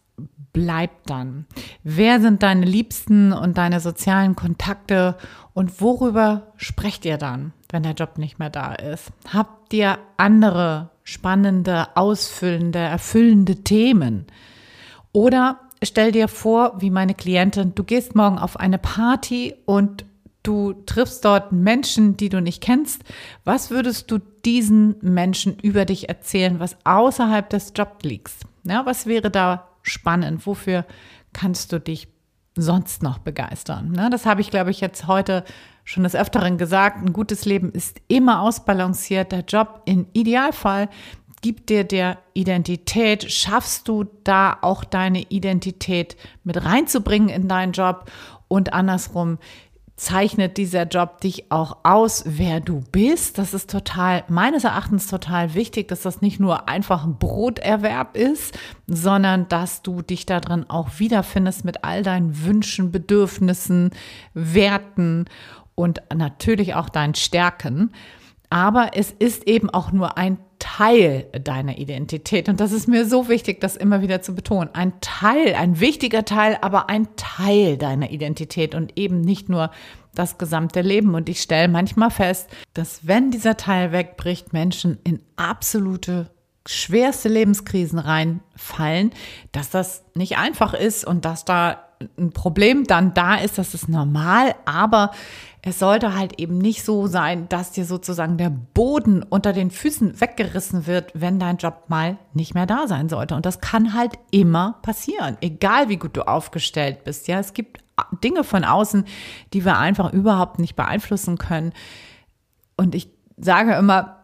bleibt 0.51 1.09
dann? 1.09 1.45
Wer 1.83 2.19
sind 2.19 2.43
deine 2.43 2.65
Liebsten 2.65 3.31
und 3.31 3.57
deine 3.57 3.79
sozialen 3.79 4.35
Kontakte 4.35 5.15
und 5.53 5.79
worüber 5.79 6.51
sprecht 6.57 7.05
ihr 7.05 7.17
dann, 7.17 7.53
wenn 7.71 7.83
der 7.83 7.93
Job 7.93 8.17
nicht 8.17 8.39
mehr 8.39 8.49
da 8.49 8.73
ist? 8.73 9.11
Habt 9.31 9.73
ihr 9.73 9.97
andere 10.17 10.89
spannende, 11.03 11.87
ausfüllende, 11.95 12.79
erfüllende 12.79 13.63
Themen? 13.63 14.25
Oder 15.11 15.59
stell 15.83 16.11
dir 16.11 16.27
vor, 16.27 16.81
wie 16.81 16.89
meine 16.89 17.13
Klientin, 17.13 17.73
du 17.75 17.83
gehst 17.83 18.15
morgen 18.15 18.37
auf 18.37 18.59
eine 18.59 18.77
Party 18.77 19.55
und 19.65 20.05
du 20.43 20.73
triffst 20.85 21.25
dort 21.25 21.51
Menschen, 21.51 22.17
die 22.17 22.29
du 22.29 22.41
nicht 22.41 22.61
kennst. 22.61 23.03
Was 23.43 23.71
würdest 23.71 24.11
du 24.11 24.19
diesen 24.45 24.95
Menschen 25.01 25.57
über 25.59 25.85
dich 25.85 26.09
erzählen, 26.09 26.59
was 26.59 26.77
außerhalb 26.83 27.49
des 27.49 27.73
Jobs 27.75 28.03
liegt? 28.03 28.31
Ja, 28.63 28.85
was 28.85 29.05
wäre 29.05 29.31
da 29.31 29.69
spannend? 29.81 30.45
Wofür 30.45 30.85
kannst 31.33 31.71
du 31.71 31.79
dich 31.79 32.07
sonst 32.55 33.03
noch 33.03 33.17
begeistern? 33.17 33.91
Ne? 33.91 34.09
Das 34.09 34.25
habe 34.25 34.41
ich, 34.41 34.49
glaube 34.49 34.71
ich, 34.71 34.81
jetzt 34.81 35.07
heute 35.07 35.43
schon 35.85 36.03
des 36.03 36.15
Öfteren 36.15 36.57
gesagt. 36.57 36.97
Ein 36.97 37.13
gutes 37.13 37.45
Leben 37.45 37.71
ist 37.71 38.01
immer 38.09 38.41
ausbalanciert. 38.41 39.31
Der 39.31 39.45
Job 39.47 39.83
im 39.85 40.07
Idealfall 40.11 40.89
gibt 41.41 41.69
dir 41.69 41.85
der 41.85 42.17
Identität. 42.33 43.31
Schaffst 43.31 43.87
du 43.87 44.05
da 44.25 44.57
auch 44.61 44.83
deine 44.83 45.21
Identität 45.21 46.17
mit 46.43 46.65
reinzubringen 46.65 47.29
in 47.29 47.47
deinen 47.47 47.71
Job? 47.71 48.11
Und 48.47 48.73
andersrum, 48.73 49.39
zeichnet 49.97 50.57
dieser 50.57 50.83
Job 50.83 51.21
dich 51.21 51.51
auch 51.51 51.77
aus, 51.83 52.23
wer 52.25 52.59
du 52.59 52.83
bist. 52.91 53.37
Das 53.37 53.53
ist 53.53 53.69
total, 53.69 54.23
meines 54.27 54.65
Erachtens 54.65 55.07
total 55.07 55.53
wichtig, 55.53 55.87
dass 55.87 56.01
das 56.01 56.21
nicht 56.21 56.39
nur 56.39 56.67
einfach 56.67 57.05
ein 57.05 57.17
Broterwerb 57.17 58.17
ist, 58.17 58.57
sondern 58.87 59.47
dass 59.47 59.83
du 59.83 60.01
dich 60.01 60.25
darin 60.25 60.69
auch 60.69 60.99
wiederfindest 60.99 61.63
mit 61.63 61.83
all 61.85 62.03
deinen 62.03 62.43
Wünschen, 62.43 62.91
Bedürfnissen, 62.91 63.91
Werten 64.33 65.25
und 65.75 66.01
natürlich 66.13 66.73
auch 66.73 66.89
deinen 66.89 67.15
Stärken. 67.15 67.91
Aber 68.49 68.91
es 68.93 69.11
ist 69.11 69.47
eben 69.47 69.69
auch 69.69 69.91
nur 69.91 70.17
ein 70.17 70.37
Teil 70.59 71.27
deiner 71.43 71.77
Identität. 71.77 72.47
Und 72.49 72.59
das 72.59 72.71
ist 72.71 72.87
mir 72.87 73.05
so 73.05 73.27
wichtig, 73.27 73.59
das 73.59 73.75
immer 73.75 74.01
wieder 74.01 74.21
zu 74.21 74.33
betonen. 74.33 74.69
Ein 74.73 74.93
Teil, 75.01 75.55
ein 75.55 75.79
wichtiger 75.79 76.25
Teil, 76.25 76.57
aber 76.61 76.89
ein 76.89 77.07
Teil 77.17 77.77
deiner 77.77 78.11
Identität 78.11 78.75
und 78.75 78.97
eben 78.97 79.21
nicht 79.21 79.49
nur 79.49 79.71
das 80.13 80.37
gesamte 80.37 80.81
Leben. 80.81 81.13
Und 81.15 81.27
ich 81.29 81.41
stelle 81.41 81.67
manchmal 81.67 82.11
fest, 82.11 82.49
dass 82.73 83.05
wenn 83.05 83.31
dieser 83.31 83.57
Teil 83.57 83.91
wegbricht, 83.91 84.53
Menschen 84.53 84.97
in 85.03 85.21
absolute 85.35 86.31
schwerste 86.67 87.29
Lebenskrisen 87.29 87.99
reinfallen, 87.99 89.11
dass 89.51 89.69
das 89.69 90.03
nicht 90.15 90.37
einfach 90.37 90.73
ist 90.73 91.05
und 91.05 91.25
dass 91.25 91.45
da 91.45 91.81
ein 92.17 92.31
Problem 92.31 92.85
dann 92.85 93.13
da 93.13 93.35
ist, 93.35 93.57
das 93.57 93.73
ist 93.73 93.87
normal, 93.87 94.55
aber 94.65 95.11
es 95.67 95.79
sollte 95.79 96.13
halt 96.13 96.39
eben 96.39 96.59
nicht 96.59 96.85
so 96.85 97.07
sein, 97.07 97.49
dass 97.49 97.71
dir 97.71 97.85
sozusagen 97.85 98.37
der 98.37 98.51
Boden 98.51 99.23
unter 99.23 99.51
den 99.51 99.71
Füßen 99.71 100.21
weggerissen 100.21 100.85
wird, 100.85 101.11
wenn 101.15 101.39
dein 101.39 101.57
Job 101.57 101.85
mal 101.87 102.19
nicht 102.33 102.53
mehr 102.53 102.67
da 102.67 102.87
sein 102.87 103.09
sollte. 103.09 103.33
Und 103.33 103.47
das 103.47 103.61
kann 103.61 103.95
halt 103.95 104.13
immer 104.29 104.77
passieren, 104.83 105.37
egal 105.41 105.89
wie 105.89 105.97
gut 105.97 106.15
du 106.15 106.27
aufgestellt 106.27 107.03
bist. 107.03 107.27
Ja, 107.27 107.39
es 107.39 107.53
gibt 107.53 107.79
Dinge 108.23 108.43
von 108.43 108.63
außen, 108.63 109.05
die 109.53 109.65
wir 109.65 109.79
einfach 109.79 110.13
überhaupt 110.13 110.59
nicht 110.59 110.75
beeinflussen 110.75 111.39
können. 111.39 111.73
Und 112.77 112.93
ich 112.93 113.09
sage 113.35 113.73
immer, 113.73 114.14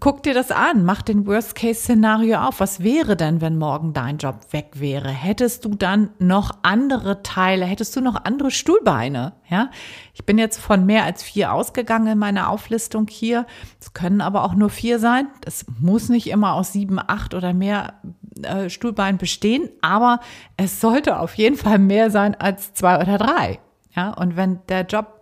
guck 0.00 0.24
dir 0.24 0.34
das 0.34 0.50
an, 0.50 0.84
mach 0.84 1.02
den 1.02 1.24
Worst-Case-Szenario 1.24 2.38
auf. 2.40 2.58
Was 2.58 2.82
wäre 2.82 3.16
denn, 3.16 3.40
wenn 3.40 3.56
morgen 3.56 3.92
dein 3.92 4.18
Job 4.18 4.40
weg 4.50 4.72
wäre? 4.74 5.08
Hättest 5.08 5.64
du 5.64 5.76
dann 5.76 6.10
noch 6.18 6.50
andere 6.62 7.22
Teile? 7.22 7.64
Hättest 7.64 7.94
du 7.94 8.00
noch 8.00 8.24
andere 8.24 8.50
Stuhlbeine? 8.50 9.34
Ja, 9.48 9.70
ich 10.14 10.26
bin 10.26 10.36
jetzt 10.36 10.58
von 10.58 10.84
mehr 10.84 11.04
als 11.04 11.22
vier 11.22 11.52
ausgegangen 11.52 12.08
in 12.08 12.18
meiner 12.18 12.48
Auflistung 12.48 13.06
hier. 13.08 13.46
Es 13.80 13.92
können 13.92 14.20
aber 14.20 14.42
auch 14.42 14.54
nur 14.54 14.70
vier 14.70 14.98
sein. 14.98 15.28
Das 15.42 15.64
muss 15.78 16.08
nicht 16.08 16.28
immer 16.28 16.54
aus 16.54 16.72
sieben, 16.72 16.98
acht 16.98 17.32
oder 17.32 17.54
mehr 17.54 18.00
äh, 18.42 18.68
Stuhlbeinen 18.68 19.18
bestehen, 19.18 19.68
aber 19.80 20.18
es 20.56 20.80
sollte 20.80 21.20
auf 21.20 21.34
jeden 21.34 21.56
Fall 21.56 21.78
mehr 21.78 22.10
sein 22.10 22.34
als 22.34 22.74
zwei 22.74 23.00
oder 23.00 23.16
drei. 23.16 23.60
Ja, 23.94 24.10
und 24.10 24.36
wenn 24.36 24.58
der 24.68 24.86
Job 24.86 25.20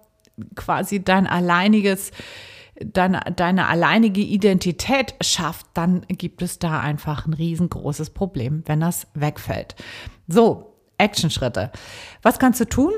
quasi 0.54 1.04
dein 1.04 1.26
alleiniges 1.26 2.12
deine, 2.84 3.20
deine 3.36 3.68
alleinige 3.68 4.20
Identität 4.20 5.14
schafft, 5.20 5.66
dann 5.74 6.02
gibt 6.08 6.42
es 6.42 6.58
da 6.58 6.80
einfach 6.80 7.26
ein 7.26 7.34
riesengroßes 7.34 8.10
Problem, 8.10 8.62
wenn 8.66 8.80
das 8.80 9.06
wegfällt. 9.14 9.76
So, 10.28 10.74
Actionschritte. 10.98 11.70
Was 12.22 12.38
kannst 12.38 12.60
du 12.60 12.64
tun? 12.66 12.92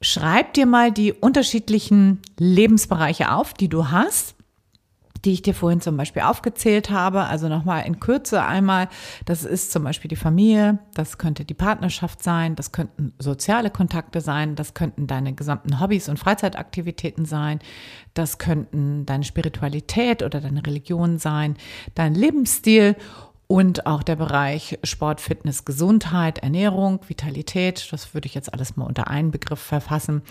Schreib 0.00 0.52
dir 0.54 0.66
mal 0.66 0.92
die 0.92 1.12
unterschiedlichen 1.12 2.20
Lebensbereiche 2.38 3.32
auf, 3.32 3.54
die 3.54 3.68
du 3.68 3.90
hast 3.90 4.34
die 5.24 5.32
ich 5.32 5.42
dir 5.42 5.54
vorhin 5.54 5.80
zum 5.80 5.96
Beispiel 5.96 6.22
aufgezählt 6.22 6.90
habe. 6.90 7.24
Also 7.24 7.48
nochmal 7.48 7.86
in 7.86 8.00
Kürze 8.00 8.42
einmal, 8.42 8.88
das 9.24 9.44
ist 9.44 9.72
zum 9.72 9.84
Beispiel 9.84 10.08
die 10.08 10.16
Familie, 10.16 10.78
das 10.94 11.18
könnte 11.18 11.44
die 11.44 11.54
Partnerschaft 11.54 12.22
sein, 12.22 12.56
das 12.56 12.72
könnten 12.72 13.12
soziale 13.18 13.70
Kontakte 13.70 14.20
sein, 14.20 14.54
das 14.54 14.74
könnten 14.74 15.06
deine 15.06 15.34
gesamten 15.34 15.80
Hobbys 15.80 16.08
und 16.08 16.18
Freizeitaktivitäten 16.18 17.24
sein, 17.24 17.58
das 18.14 18.38
könnten 18.38 19.06
deine 19.06 19.24
Spiritualität 19.24 20.22
oder 20.22 20.40
deine 20.40 20.64
Religion 20.66 21.18
sein, 21.18 21.56
dein 21.94 22.14
Lebensstil 22.14 22.96
und 23.54 23.86
auch 23.86 24.02
der 24.02 24.16
Bereich 24.16 24.80
Sport, 24.82 25.20
Fitness, 25.20 25.64
Gesundheit, 25.64 26.40
Ernährung, 26.40 26.98
Vitalität. 27.06 27.86
Das 27.92 28.12
würde 28.12 28.26
ich 28.26 28.34
jetzt 28.34 28.52
alles 28.52 28.76
mal 28.76 28.84
unter 28.84 29.06
einen 29.06 29.30
Begriff 29.30 29.60
verfassen. 29.60 30.22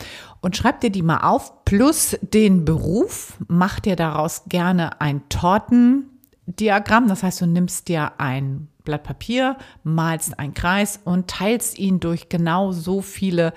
Und 0.41 0.57
schreib 0.57 0.81
dir 0.81 0.89
die 0.89 1.03
mal 1.03 1.19
auf. 1.19 1.63
Plus 1.63 2.17
den 2.19 2.65
Beruf. 2.65 3.37
Mach 3.47 3.79
dir 3.79 3.95
daraus 3.95 4.43
gerne 4.49 4.99
ein 4.99 5.21
Tortendiagramm. 5.29 7.07
Das 7.07 7.23
heißt, 7.23 7.39
du 7.39 7.45
nimmst 7.45 7.87
dir 7.87 8.19
ein 8.19 8.67
Blatt 8.83 9.03
Papier, 9.03 9.55
malst 9.85 10.37
einen 10.37 10.53
Kreis 10.53 10.99
und 11.05 11.29
teilst 11.29 11.79
ihn 11.79 12.01
durch 12.01 12.27
genau 12.27 12.73
so 12.73 13.01
viele 13.01 13.53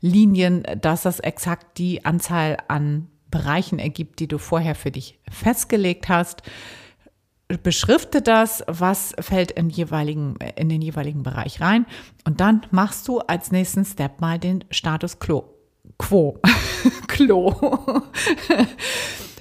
Linien, 0.00 0.62
dass 0.80 1.02
das 1.02 1.18
exakt 1.18 1.78
die 1.78 2.04
Anzahl 2.04 2.58
an 2.68 3.08
Bereichen 3.28 3.80
ergibt, 3.80 4.20
die 4.20 4.28
du 4.28 4.38
vorher 4.38 4.76
für 4.76 4.92
dich 4.92 5.18
festgelegt 5.28 6.08
hast 6.08 6.44
beschrifte 7.58 8.22
das, 8.22 8.64
was 8.66 9.14
fällt 9.20 9.52
in, 9.52 9.70
jeweiligen, 9.70 10.36
in 10.56 10.68
den 10.68 10.82
jeweiligen 10.82 11.22
Bereich 11.22 11.60
rein. 11.60 11.86
Und 12.26 12.40
dann 12.40 12.62
machst 12.70 13.08
du 13.08 13.18
als 13.18 13.50
nächsten 13.52 13.84
Step 13.84 14.20
mal 14.20 14.38
den 14.38 14.64
Status 14.70 15.18
Quo. 15.18 15.54
Quo. 15.98 16.38
Klo. 17.08 17.54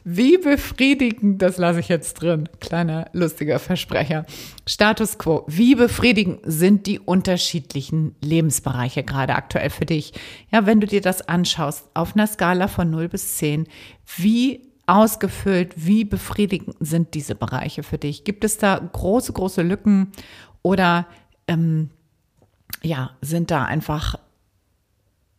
Wie 0.03 0.37
befriedigend, 0.37 1.41
das 1.41 1.57
lasse 1.57 1.81
ich 1.81 1.87
jetzt 1.87 2.15
drin, 2.15 2.49
kleiner 2.59 3.09
lustiger 3.13 3.59
Versprecher. 3.59 4.25
Status 4.65 5.17
quo, 5.17 5.43
wie 5.47 5.75
befriedigend 5.75 6.39
sind 6.45 6.87
die 6.87 6.99
unterschiedlichen 6.99 8.15
Lebensbereiche 8.23 9.03
gerade 9.03 9.35
aktuell 9.35 9.69
für 9.69 9.85
dich? 9.85 10.13
Ja, 10.51 10.65
wenn 10.65 10.79
du 10.79 10.87
dir 10.87 11.01
das 11.01 11.27
anschaust, 11.27 11.89
auf 11.93 12.15
einer 12.15 12.27
Skala 12.27 12.67
von 12.67 12.89
0 12.89 13.09
bis 13.09 13.37
10, 13.37 13.67
wie 14.17 14.68
ausgefüllt? 14.89 15.73
Wie 15.75 16.05
befriedigend 16.05 16.75
sind 16.79 17.13
diese 17.13 17.35
Bereiche 17.35 17.83
für 17.83 17.97
dich? 17.97 18.23
Gibt 18.23 18.43
es 18.43 18.57
da 18.57 18.77
große, 18.77 19.33
große 19.33 19.61
Lücken 19.61 20.11
oder 20.61 21.05
ähm, 21.47 21.89
ja, 22.81 23.11
sind 23.21 23.51
da 23.51 23.65
einfach 23.65 24.15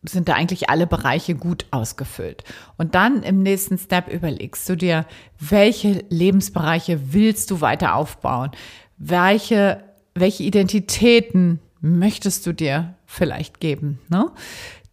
sind 0.03 0.29
da 0.29 0.33
eigentlich 0.33 0.69
alle 0.69 0.87
Bereiche 0.87 1.35
gut 1.35 1.65
ausgefüllt. 1.69 2.43
Und 2.77 2.95
dann 2.95 3.21
im 3.21 3.43
nächsten 3.43 3.77
Step 3.77 4.07
überlegst 4.07 4.67
du 4.67 4.75
dir, 4.75 5.05
welche 5.39 6.03
Lebensbereiche 6.09 7.13
willst 7.13 7.51
du 7.51 7.61
weiter 7.61 7.95
aufbauen? 7.95 8.49
Welche, 8.97 9.83
welche 10.15 10.43
Identitäten 10.43 11.59
möchtest 11.81 12.47
du 12.47 12.53
dir 12.53 12.95
vielleicht 13.05 13.59
geben? 13.59 13.99
Ne? 14.09 14.31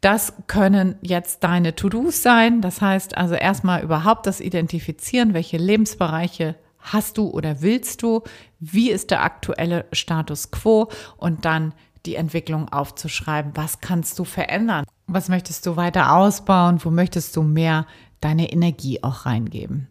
Das 0.00 0.32
können 0.46 0.96
jetzt 1.02 1.42
deine 1.42 1.74
To-Dos 1.74 2.22
sein. 2.22 2.60
Das 2.60 2.80
heißt 2.80 3.16
also 3.16 3.34
erstmal 3.34 3.82
überhaupt 3.82 4.26
das 4.26 4.40
Identifizieren, 4.40 5.34
welche 5.34 5.56
Lebensbereiche 5.56 6.54
hast 6.78 7.18
du 7.18 7.28
oder 7.28 7.60
willst 7.60 8.02
du, 8.02 8.22
wie 8.60 8.90
ist 8.90 9.10
der 9.10 9.22
aktuelle 9.22 9.86
Status 9.92 10.50
quo 10.50 10.88
und 11.16 11.44
dann 11.44 11.74
die 12.06 12.14
Entwicklung 12.14 12.68
aufzuschreiben. 12.68 13.52
Was 13.54 13.80
kannst 13.80 14.18
du 14.18 14.24
verändern? 14.24 14.84
Was 15.06 15.28
möchtest 15.28 15.66
du 15.66 15.76
weiter 15.76 16.14
ausbauen? 16.14 16.78
Wo 16.82 16.90
möchtest 16.90 17.36
du 17.36 17.42
mehr 17.42 17.86
deine 18.20 18.52
Energie 18.52 19.02
auch 19.02 19.26
reingeben? 19.26 19.88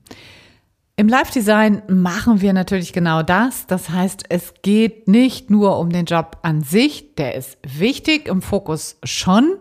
Im 0.96 1.08
Live-Design 1.08 1.84
machen 1.90 2.42
wir 2.42 2.54
natürlich 2.54 2.92
genau 2.92 3.22
das. 3.22 3.68
Das 3.68 3.92
heißt, 3.92 4.24
es 4.30 4.56
geht 4.64 5.08
nicht 5.08 5.52
nur 5.52 5.78
um 5.78 5.92
den 5.92 6.06
Job 6.06 6.40
an 6.42 6.64
sich, 6.64 7.14
der 7.16 7.36
ist 7.36 7.60
wichtig, 7.62 8.28
im 8.28 8.42
Fokus 8.42 8.98
schon, 9.04 9.58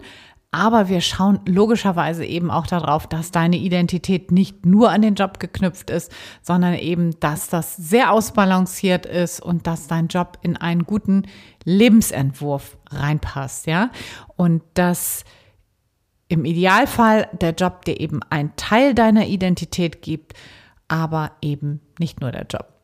aber 0.50 0.88
wir 0.88 1.00
schauen 1.00 1.40
logischerweise 1.46 2.24
eben 2.24 2.50
auch 2.50 2.66
darauf, 2.66 3.06
dass 3.06 3.30
deine 3.30 3.56
Identität 3.56 4.32
nicht 4.32 4.64
nur 4.64 4.90
an 4.90 5.02
den 5.02 5.14
Job 5.14 5.38
geknüpft 5.38 5.90
ist, 5.90 6.10
sondern 6.42 6.74
eben, 6.74 7.18
dass 7.20 7.48
das 7.48 7.76
sehr 7.76 8.12
ausbalanciert 8.12 9.06
ist 9.06 9.40
und 9.40 9.66
dass 9.66 9.86
dein 9.86 10.08
Job 10.08 10.38
in 10.42 10.56
einen 10.56 10.84
guten 10.84 11.26
Lebensentwurf 11.64 12.78
reinpasst, 12.90 13.66
ja? 13.66 13.90
Und 14.36 14.62
dass 14.74 15.24
im 16.28 16.44
Idealfall 16.44 17.28
der 17.40 17.52
Job 17.52 17.84
dir 17.84 18.00
eben 18.00 18.20
einen 18.30 18.54
Teil 18.56 18.94
deiner 18.94 19.26
Identität 19.26 20.02
gibt, 20.02 20.34
aber 20.88 21.32
eben 21.42 21.80
nicht 21.98 22.20
nur 22.20 22.32
der 22.32 22.46
Job. 22.48 22.76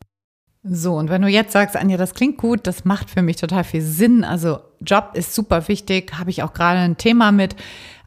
So, 0.65 0.95
und 0.95 1.09
wenn 1.09 1.21
du 1.21 1.27
jetzt 1.27 1.51
sagst, 1.51 1.75
Anja, 1.75 1.97
das 1.97 2.13
klingt 2.13 2.37
gut, 2.37 2.67
das 2.67 2.85
macht 2.85 3.09
für 3.09 3.21
mich 3.21 3.35
total 3.35 3.65
viel 3.65 3.81
Sinn. 3.81 4.23
Also 4.23 4.59
Job 4.85 5.11
ist 5.13 5.33
super 5.33 5.67
wichtig, 5.67 6.13
habe 6.17 6.29
ich 6.29 6.43
auch 6.43 6.53
gerade 6.53 6.79
ein 6.79 6.97
Thema 6.97 7.31
mit. 7.31 7.55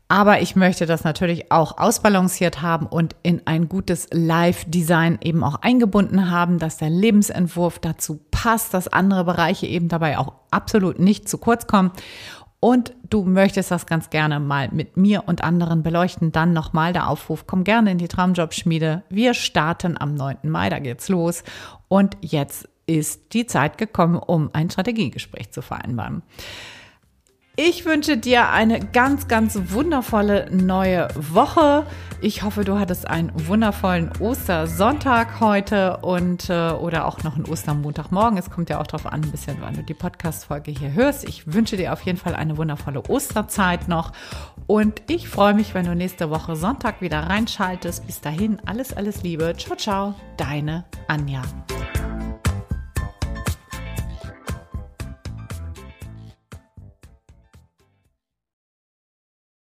Aber 0.09 0.41
ich 0.41 0.55
möchte 0.55 0.87
das 0.87 1.03
natürlich 1.03 1.51
auch 1.51 1.79
ausbalanciert 1.79 2.63
haben 2.63 2.87
und 2.87 3.17
in 3.25 3.43
ein 3.45 3.69
gutes 3.69 4.07
Live-Design 4.13 5.19
eben 5.21 5.43
auch 5.43 5.57
eingebunden 5.63 6.31
haben, 6.31 6.61
dass 6.61 6.77
der 6.77 6.91
Lebensentwurf 6.91 7.81
dazu 7.81 8.21
passt, 8.31 8.73
dass 8.73 8.87
andere 8.87 9.25
Bereiche 9.25 9.67
eben 9.67 9.89
dabei 9.89 10.17
auch 10.19 10.35
absolut 10.53 11.01
nicht 11.01 11.29
zu 11.29 11.39
kurz 11.39 11.67
kommen 11.67 11.91
und 12.61 12.95
du 13.11 13.23
möchtest 13.23 13.71
das 13.71 13.87
ganz 13.87 14.11
gerne 14.11 14.41
mal 14.41 14.69
mit 14.73 14.97
mir 14.97 15.25
und 15.27 15.45
anderen 15.45 15.83
beleuchten, 15.83 16.33
dann 16.33 16.53
nochmal 16.53 16.93
der 16.93 17.09
Aufruf, 17.09 17.47
komm 17.47 17.65
gerne 17.65 17.93
in 17.93 17.99
die 17.99 18.09
Traumjobschmiede. 18.09 19.03
Wir 19.09 19.35
starten 19.35 19.97
am 19.97 20.15
9. 20.15 20.39
Mai, 20.43 20.71
da 20.71 20.79
geht's 20.79 21.09
los. 21.09 21.45
Und 21.89 22.17
jetzt 22.23 22.69
ist 22.87 23.33
die 23.33 23.47
Zeit 23.47 23.79
gekommen, 23.79 24.17
um 24.17 24.51
ein 24.53 24.71
Strategiegespräch 24.71 25.51
zu 25.51 25.63
vereinbaren. 25.63 26.23
Ich 27.59 27.87
wünsche 27.87 28.19
dir 28.19 28.51
eine 28.51 28.81
ganz, 28.81 29.29
ganz 29.29 29.59
wundervolle 29.71 30.51
neue 30.51 31.09
Woche. 31.15 31.87
Ich 32.21 32.43
hoffe, 32.43 32.65
du 32.65 32.79
hattest 32.79 33.09
einen 33.09 33.33
wundervollen 33.49 34.11
Ostersonntag 34.21 35.41
heute 35.41 35.97
und 35.99 36.51
äh, 36.51 36.73
oder 36.73 37.07
auch 37.07 37.23
noch 37.23 37.37
einen 37.37 37.47
Ostermontagmorgen. 37.47 38.39
Es 38.39 38.51
kommt 38.51 38.69
ja 38.69 38.79
auch 38.79 38.87
darauf 38.87 39.07
an, 39.07 39.25
ein 39.25 39.31
bisschen, 39.31 39.57
wann 39.61 39.73
du 39.73 39.83
die 39.83 39.95
Podcast-Folge 39.95 40.71
hier 40.71 40.93
hörst. 40.93 41.27
Ich 41.27 41.51
wünsche 41.51 41.79
dir 41.79 41.95
auf 41.95 42.03
jeden 42.03 42.19
Fall 42.19 42.35
eine 42.35 42.59
wundervolle 42.59 43.03
Osterzeit 43.09 43.89
noch 43.89 44.13
und 44.67 45.01
ich 45.09 45.27
freue 45.27 45.55
mich, 45.55 45.73
wenn 45.73 45.87
du 45.87 45.95
nächste 45.95 46.29
Woche 46.29 46.57
Sonntag 46.57 47.01
wieder 47.01 47.21
reinschaltest. 47.21 48.07
Bis 48.07 48.21
dahin, 48.21 48.59
alles, 48.67 48.93
alles 48.93 49.23
Liebe. 49.23 49.55
Ciao, 49.57 49.77
ciao, 49.77 50.15
deine 50.37 50.85
Anja. 51.09 51.41